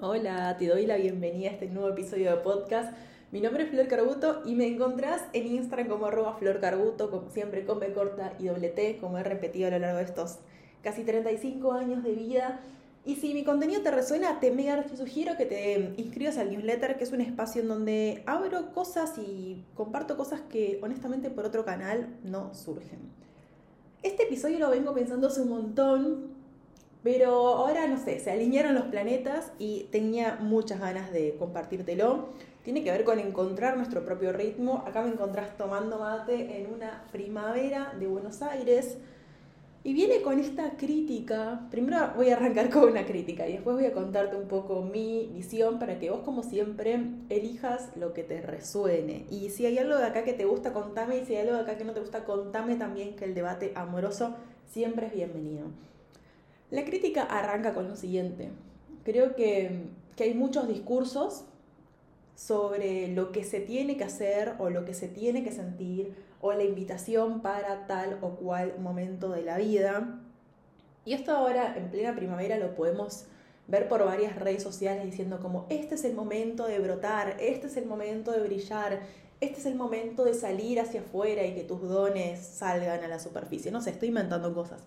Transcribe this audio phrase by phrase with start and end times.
[0.00, 2.96] Hola, te doy la bienvenida a este nuevo episodio de podcast.
[3.32, 7.30] Mi nombre es Flor Carbuto y me encontrás en Instagram como arroba Flor Carbuto, como
[7.30, 10.36] siempre con B corta y doble T, como he repetido a lo largo de estos
[10.84, 12.60] casi 35 años de vida.
[13.04, 17.02] Y si mi contenido te resuena, te mega sugiero que te inscribas al newsletter, que
[17.02, 22.06] es un espacio en donde abro cosas y comparto cosas que honestamente por otro canal
[22.22, 23.00] no surgen.
[24.04, 26.37] Este episodio lo vengo pensando hace un montón,
[27.02, 32.28] pero ahora no sé, se alinearon los planetas y tenía muchas ganas de compartírtelo.
[32.64, 34.84] Tiene que ver con encontrar nuestro propio ritmo.
[34.86, 38.98] Acá me encontrás tomando mate en una primavera de Buenos Aires
[39.84, 43.86] y viene con esta crítica, primero voy a arrancar con una crítica y después voy
[43.86, 48.42] a contarte un poco mi visión para que vos como siempre elijas lo que te
[48.42, 49.24] resuene.
[49.30, 51.62] Y si hay algo de acá que te gusta, contame y si hay algo de
[51.62, 54.34] acá que no te gusta, contame también que el debate amoroso
[54.66, 55.68] siempre es bienvenido.
[56.70, 58.50] La crítica arranca con lo siguiente.
[59.04, 59.86] Creo que,
[60.18, 61.44] hay muchos discursos
[62.34, 66.52] sobre lo que se tiene que hacer o lo que se tiene que sentir o
[66.52, 70.20] la invitación para tal o cual momento de la vida.
[71.04, 73.26] Y esto ahora en plena primavera lo podemos
[73.68, 77.76] ver por varias redes sociales diciendo como este es el momento de brotar, este es
[77.76, 79.00] el momento de brillar,
[79.40, 83.20] este es el momento de salir hacia afuera y que tus dones salgan a la
[83.20, 83.70] superficie.
[83.70, 84.82] No sé, estoy inventando cosas.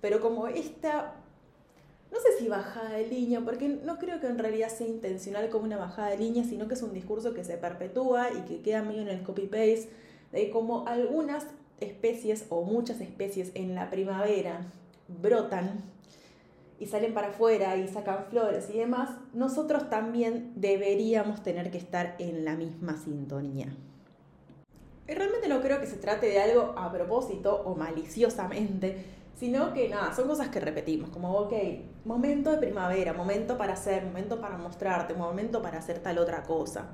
[0.00, 1.14] Pero como esta,
[2.10, 5.64] no sé si bajada de línea, porque no creo que en realidad sea intencional como
[5.64, 8.82] una bajada de línea, sino que es un discurso que se perpetúa y que queda
[8.82, 9.88] medio en el copy-paste
[10.32, 11.46] de cómo algunas
[11.80, 14.66] especies o muchas especies en la primavera
[15.08, 15.82] brotan
[16.78, 22.16] y salen para afuera y sacan flores y demás, nosotros también deberíamos tener que estar
[22.18, 23.66] en la misma sintonía.
[25.06, 29.04] Y realmente no creo que se trate de algo a propósito o maliciosamente,
[29.36, 31.52] sino que nada, son cosas que repetimos, como, ok,
[32.04, 36.90] momento de primavera, momento para hacer, momento para mostrarte, momento para hacer tal otra cosa.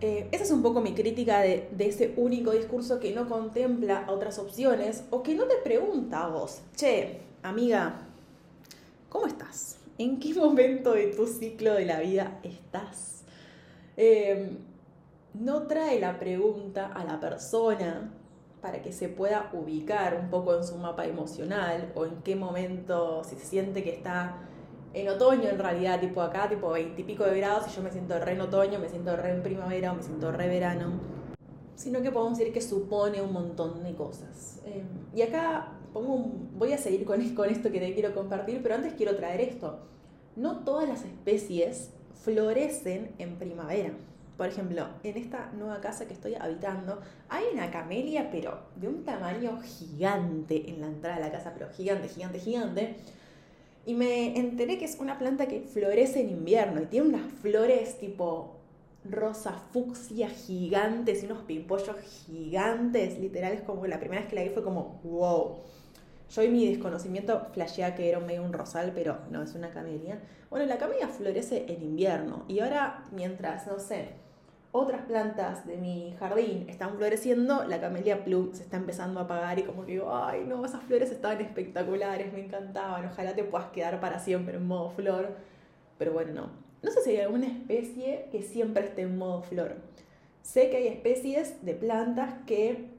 [0.00, 4.38] Eh, esa es un poco mi crítica de, ese único discurso que no contempla otras
[4.38, 7.98] opciones o que no te pregunta a vos, che, amiga,
[9.08, 9.78] ¿cómo estás?
[9.98, 13.24] ¿En qué momento de tu ciclo de la vida estás?
[13.96, 14.58] Em,
[15.34, 18.12] no trae la pregunta a la persona
[18.60, 23.22] para que se pueda ubicar un poco en su mapa emocional o en qué momento,
[23.24, 24.48] si se siente que está
[24.94, 27.90] en otoño en realidad, tipo acá, tipo 20 y pico de grados, y yo me
[27.90, 31.00] siento re en otoño, me siento re en primavera o me siento re verano,
[31.74, 34.60] sino que podemos decir que supone un montón de cosas.
[34.64, 38.74] Em, y acá pongo voy a seguir con, con esto que te quiero compartir, pero
[38.74, 39.78] antes quiero traer esto.
[40.34, 43.92] No todas las especies florecen en primavera.
[44.38, 49.04] Por ejemplo, en esta nueva casa que estoy habitando, hay una camelia, pero de un
[49.04, 52.96] tamaño gigante en la entrada de la casa, pero gigante, gigante, gigante
[53.88, 57.98] y me enteré que es una planta que florece en invierno y tiene unas flores
[57.98, 58.58] tipo
[59.02, 64.50] rosa fucsia gigantes y unos pimpollos gigantes, literales como la primera vez que la vi
[64.50, 65.60] fue como wow.
[66.30, 70.20] Yo y mi desconocimiento flasheaba que era medio un rosal, pero no, es una camelia.
[70.50, 74.08] Bueno, la camelia florece en invierno y ahora mientras, no sé,
[74.72, 79.58] otras plantas de mi jardín están floreciendo, la camelia plum se está empezando a apagar
[79.58, 83.68] y como que digo, ay no, esas flores estaban espectaculares, me encantaban, ojalá te puedas
[83.68, 85.36] quedar para siempre en modo flor.
[85.98, 86.50] Pero bueno, no.
[86.82, 89.76] No sé si hay alguna especie que siempre esté en modo flor.
[90.42, 92.90] Sé que hay especies de plantas que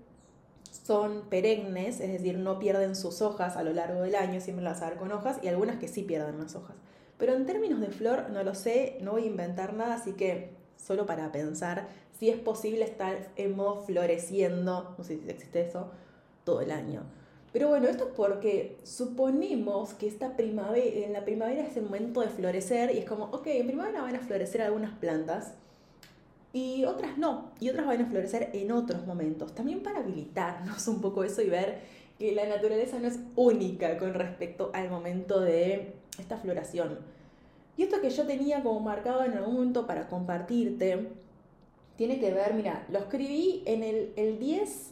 [0.72, 4.82] son perennes, es decir, no pierden sus hojas a lo largo del año, siempre las
[4.82, 6.76] ver con hojas, y algunas que sí pierden las hojas.
[7.18, 10.59] Pero en términos de flor, no lo sé, no voy a inventar nada, así que
[10.80, 15.90] solo para pensar si es posible estar en floreciendo, no sé si existe eso,
[16.44, 17.04] todo el año.
[17.54, 22.22] Pero bueno, esto es porque suponemos que esta primavera, en la primavera es el momento
[22.22, 25.54] de florecer y es como, ok, en primavera van a florecer algunas plantas
[26.54, 31.02] y otras no, y otras van a florecer en otros momentos, también para habilitarnos un
[31.02, 31.80] poco eso y ver
[32.20, 37.00] que la naturaleza no es única con respecto al momento de esta floración.
[37.80, 41.08] Y esto que yo tenía como marcado en algún momento para compartirte,
[41.96, 44.92] tiene que ver, mira, lo escribí en el, el 10,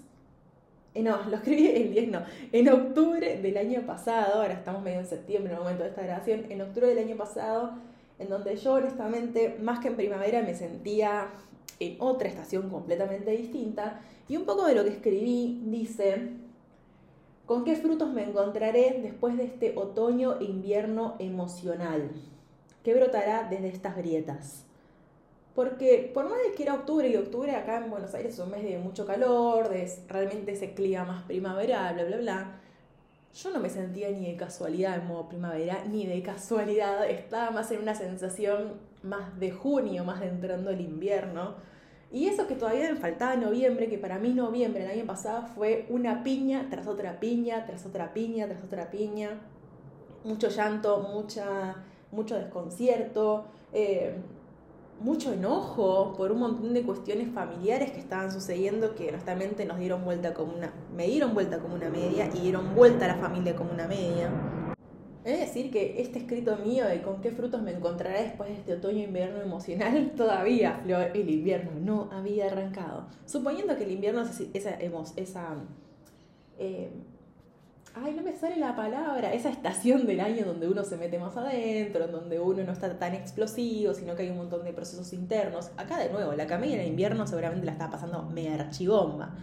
[0.94, 2.22] eh, no, lo escribí el 10, no,
[2.54, 6.02] en octubre del año pasado, ahora estamos medio en septiembre en el momento de esta
[6.02, 7.74] grabación, en octubre del año pasado,
[8.20, 11.28] en donde yo honestamente, más que en primavera, me sentía
[11.82, 16.30] en otra estación completamente distinta, y un poco de lo que escribí dice,
[17.46, 22.12] ¿con qué frutos me encontraré después de este otoño e invierno emocional?
[22.88, 24.64] ¿Qué brotará desde estas grietas?
[25.54, 28.50] Porque por más de que era octubre, y octubre acá en Buenos Aires es un
[28.50, 32.62] mes de mucho calor, de realmente ese clima más primaveral, bla, bla, bla,
[33.36, 37.70] yo no me sentía ni de casualidad en modo primavera, ni de casualidad, estaba más
[37.72, 41.56] en una sensación más de junio, más de entrando el invierno.
[42.10, 45.88] Y eso que todavía me faltaba noviembre, que para mí noviembre el año pasado fue
[45.90, 49.42] una piña tras otra piña, tras otra piña, tras otra piña.
[50.24, 54.16] Mucho llanto, mucha, mucho desconcierto, eh,
[55.00, 60.04] mucho enojo por un montón de cuestiones familiares que estaban sucediendo que honestamente nos dieron
[60.04, 63.56] vuelta como una, me dieron vuelta como una media y dieron vuelta a la familia
[63.56, 64.32] como una media.
[65.24, 68.74] Es decir, que este escrito mío de con qué frutos me encontraré después de este
[68.76, 70.82] otoño-invierno emocional, todavía
[71.14, 73.08] el invierno no había arrancado.
[73.26, 74.78] Suponiendo que el invierno es esa,
[75.18, 75.56] esa
[76.58, 76.90] eh,
[78.04, 81.36] ay, no me sale la palabra, esa estación del año donde uno se mete más
[81.38, 85.14] adentro, en donde uno no está tan explosivo, sino que hay un montón de procesos
[85.14, 85.72] internos.
[85.78, 89.36] Acá de nuevo, la camelia en invierno seguramente la está pasando mega archibomba.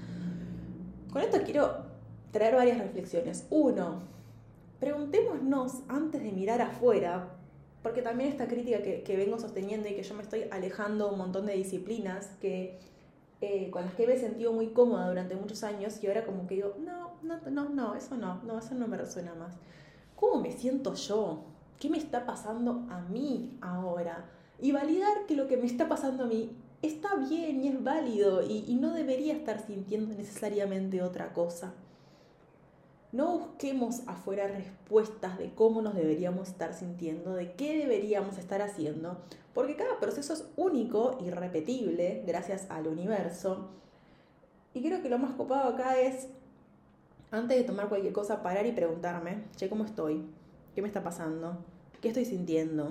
[1.12, 1.84] Con esto quiero
[2.32, 3.46] traer varias reflexiones.
[3.50, 4.02] Uno,
[4.80, 7.28] preguntémonos antes de mirar afuera,
[7.82, 11.46] porque también esta crítica que, vengo sosteniendo y que yo me estoy alejando un montón
[11.46, 12.78] de disciplinas que,
[13.40, 16.46] eh, con las que me he sentido muy cómoda durante muchos años y ahora como
[16.46, 19.54] que digo, no, no, no, no, eso no, no, eso no me resuena más.
[20.16, 21.44] ¿Cómo me siento yo?
[21.78, 24.26] ¿Qué me está pasando a mí ahora?
[24.60, 28.42] Y validar que lo que me está pasando a mí está bien y es válido
[28.42, 31.74] y no debería estar sintiendo necesariamente otra cosa.
[33.14, 39.18] No busquemos afuera respuestas de cómo nos deberíamos estar sintiendo, de qué deberíamos estar haciendo,
[39.54, 43.68] porque cada proceso es único y repetible gracias al universo.
[44.72, 46.26] Y creo que lo más copado acá es,
[47.30, 50.24] antes de tomar cualquier cosa, parar y preguntarme, che, ¿cómo estoy?
[50.74, 51.58] ¿Qué me está pasando?
[52.00, 52.90] ¿Qué estoy sintiendo?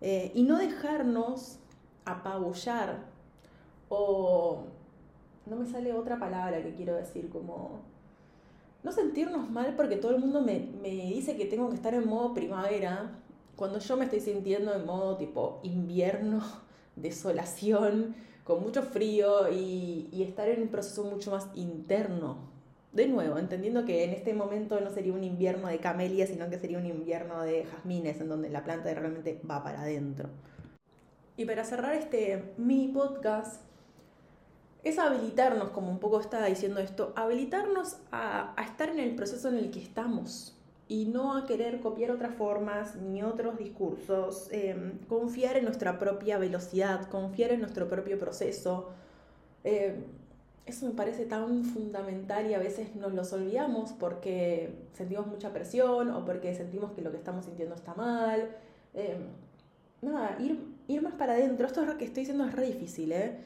[0.00, 1.58] Eh, y no dejarnos
[2.04, 3.04] apabullar
[3.88, 4.64] o...
[5.46, 7.82] No me sale otra palabra que quiero decir, como
[8.82, 12.34] no sentirnos mal porque todo el mundo me, dice que tengo que estar en modo
[12.34, 13.18] primavera,
[13.56, 16.42] cuando yo me estoy sintiendo en modo tipo invierno,
[16.96, 18.14] desolación,
[18.44, 22.53] con mucho frío y, y estar en un proceso mucho más interno.
[22.94, 26.60] De nuevo, entendiendo que en este momento no sería un invierno de camelia, sino que
[26.60, 30.28] sería un invierno de jazmines, en donde la planta realmente va para adentro.
[31.36, 33.62] Y para cerrar este mini podcast,
[34.84, 39.56] es habilitarnos, como un poco estaba diciendo esto, habilitarnos a, estar en el proceso en
[39.56, 40.56] el que estamos
[40.86, 46.38] y no a querer copiar otras formas ni otros discursos, em, confiar en nuestra propia
[46.38, 48.90] velocidad, confiar en nuestro propio proceso.
[49.64, 50.04] Em,
[50.66, 56.10] eso me parece tan fundamental y a veces nos los olvidamos porque sentimos mucha presión
[56.10, 58.48] o porque sentimos que lo que estamos sintiendo está mal.
[58.94, 59.28] Em,
[60.00, 60.58] nada, ir,
[60.88, 61.66] ir más para adentro.
[61.66, 63.36] Esto es lo que estoy diciendo es re difícil, ¿eh?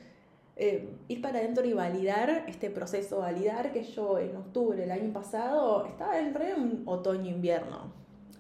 [0.61, 5.12] Eh, ir para adentro y validar este proceso, validar que yo en octubre del año
[5.12, 7.93] pasado estaba en re un otoño-invierno.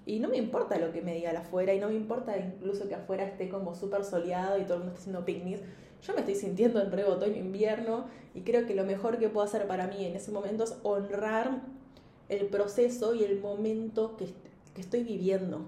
[0.04, 2.94] Y no me importa lo que me diga afuera, y no me importa incluso que
[2.94, 5.60] afuera esté como súper soleado y todo el mundo esté haciendo picnics.
[6.02, 9.66] Yo me estoy sintiendo en re otoño-invierno y creo que lo mejor que puedo hacer
[9.66, 11.62] para mí en ese momento es honrar
[12.28, 14.26] el proceso y el momento que,
[14.74, 15.62] que estoy viviendo.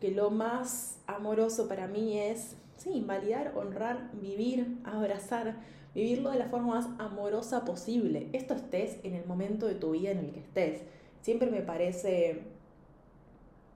[0.00, 5.56] Que lo más amoroso para mí es sí, validar, honrar, vivir, abrazar,
[5.94, 8.28] vivirlo de la forma más amorosa posible.
[8.32, 10.82] Esto estés en el momento de tu vida en el que estés.
[11.20, 12.42] Siempre me parece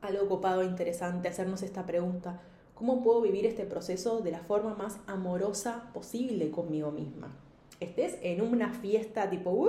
[0.00, 2.40] algo copado interesante hacernos esta pregunta.
[2.74, 7.32] ¿Cómo puedo vivir este proceso de la forma más amorosa posible conmigo misma?
[7.78, 9.68] Estés en una fiesta tipo, uh,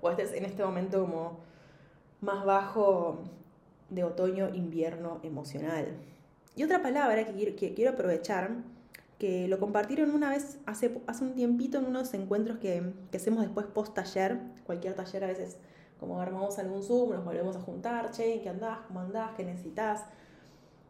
[0.00, 1.38] o estés en este momento como
[2.20, 3.18] más bajo
[3.90, 5.88] de otoño, invierno emocional.
[6.56, 8.52] Y otra palabra que quiero, aprovechar,
[9.18, 13.66] que lo compartieron una vez hace, hace un tiempito en unos encuentros que, hacemos después
[13.66, 15.56] post taller, cualquier taller a veces
[15.98, 18.78] como armamos algún Zoom, nos volvemos a juntar, che, ¿qué andás?
[18.86, 19.30] ¿Cómo andás?
[19.36, 20.04] ¿Qué necesitas?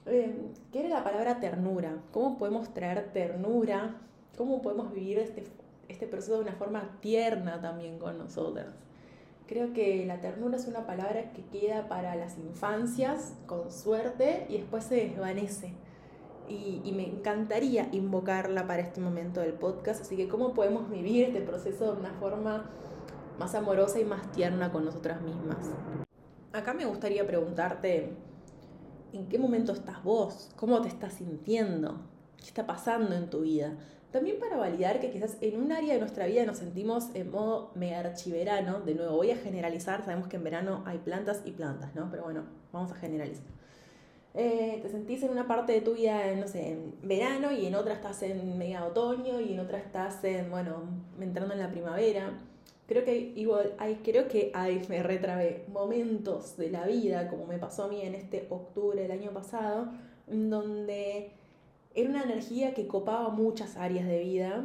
[0.06, 0.34] Eh,
[0.70, 1.96] ¿Qué era la palabra ternura?
[2.12, 3.96] ¿Cómo podemos traer ternura?
[4.36, 5.44] ¿Cómo podemos vivir este,
[5.88, 8.74] este proceso de una forma tierna también con nosotras?
[9.46, 14.58] Creo que la ternura es una palabra que queda para las infancias, con suerte, y
[14.58, 15.74] después se desvanece.
[16.48, 20.02] Y, me encantaría invocarla para este momento del podcast.
[20.02, 22.70] Así que, ¿cómo podemos vivir este proceso de una forma
[23.38, 25.56] más amorosa y más tierna con nosotras mismas?
[26.52, 28.12] Acá me gustaría preguntarte,
[29.14, 30.50] ¿en qué momento estás vos?
[30.56, 32.00] ¿Cómo te estás sintiendo?
[32.36, 33.76] ¿Qué está pasando en tu vida?
[34.10, 37.70] También para validar que quizás en un área de nuestra vida nos sentimos en modo
[37.74, 38.80] mega archiverano.
[38.80, 40.04] De nuevo, voy a generalizar.
[40.04, 42.08] Sabemos que en verano hay plantas y plantas, ¿no?
[42.10, 43.46] Pero bueno, vamos a generalizar.
[44.34, 47.74] Eh, te sentís en una parte de tu vida, no sé, en verano y en
[47.76, 50.82] otra estás en media otoño y en otra estás en, bueno,
[51.20, 52.32] entrando en la primavera.
[52.86, 57.58] Creo que igual hay, creo que hay, me retrabé, momentos de la vida, como me
[57.58, 59.88] pasó a mí en este octubre del año pasado,
[60.26, 61.30] donde
[61.94, 64.64] era una energía que copaba muchas áreas de vida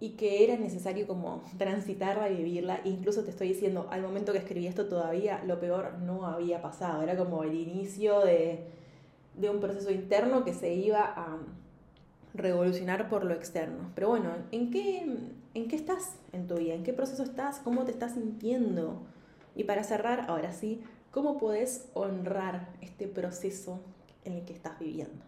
[0.00, 2.80] y que era necesario como transitarla y vivirla.
[2.84, 7.02] Incluso te estoy diciendo, al momento que escribí esto todavía lo peor no había pasado,
[7.02, 8.64] era como el inicio de,
[9.34, 11.38] de un proceso interno que se iba a
[12.36, 13.90] revolucionar por lo externo.
[13.94, 15.06] Pero bueno, ¿en qué,
[15.54, 16.74] ¿en qué estás en tu vida?
[16.74, 17.58] ¿En qué proceso estás?
[17.58, 19.02] ¿Cómo te estás sintiendo?
[19.54, 23.80] Y para cerrar, ahora sí, ¿cómo puedes honrar este proceso
[24.24, 25.24] en el que estás viviendo?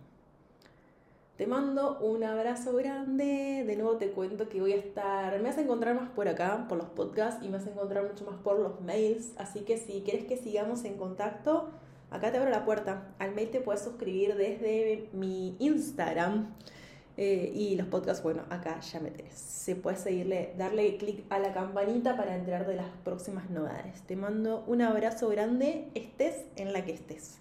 [1.38, 3.62] Te mando un abrazo grande.
[3.64, 5.38] De nuevo te cuento que voy a estar.
[5.38, 8.04] Me vas a encontrar más por acá, por los podcasts, y me vas a encontrar
[8.08, 9.34] mucho más por los mails.
[9.38, 11.70] Así que si quieres que sigamos en contacto,
[12.10, 13.14] acá te abro la puerta.
[13.20, 16.54] Al mail te puedes suscribir desde mi Instagram.
[17.20, 19.34] Eh, y los podcasts, bueno, acá ya me tenés.
[19.34, 24.02] Se puede seguirle, darle clic a la campanita para enterar de las próximas novedades.
[24.02, 27.38] Te mando un abrazo grande, estés en la que estés.